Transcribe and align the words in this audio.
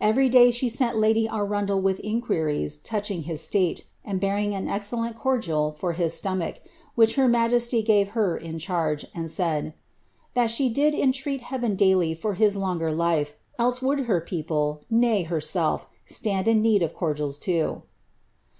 Every 0.00 0.28
day 0.28 0.50
she 0.50 0.68
sent 0.68 0.96
lady 0.96 1.28
Sna 1.28 1.64
del 1.64 1.80
with 1.80 2.00
inquiries 2.02 2.78
touching 2.78 3.22
liia 3.22 3.38
slate, 3.38 3.84
and 4.04 4.20
bearing 4.20 4.52
an 4.52 4.66
excellent 4.68 5.16
conlial 5.16 5.72
for 5.72 5.92
his 5.92 6.14
stomach, 6.14 6.56
which 6.96 7.14
her 7.14 7.28
majesty 7.28 7.80
gave 7.84 8.08
her 8.08 8.36
in 8.36 8.58
charge, 8.58 9.06
and 9.14 9.26
eaid, 9.28 9.74
^thtl 10.34 10.48
she 10.50 10.68
did 10.68 10.94
entreat 10.96 11.42
Heaven 11.42 11.76
daily 11.76 12.12
for 12.12 12.34
his 12.34 12.56
longer 12.56 12.90
life, 12.90 13.34
else 13.56 13.80
would 13.80 14.00
her 14.00 14.20
people. 14.20 14.82
nay 14.90 15.22
herself, 15.22 15.88
stand 16.06 16.48
in 16.48 16.60
need 16.60 16.82
of 16.82 16.92
cordials 16.92 17.38
too." 17.38 17.82